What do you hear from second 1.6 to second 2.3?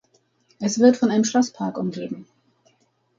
umgeben.